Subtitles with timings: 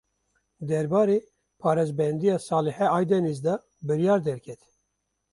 [0.67, 1.17] Derbarê
[1.61, 3.53] parêzbendiya Salihe Aydeniz de
[3.87, 4.61] biryar derket.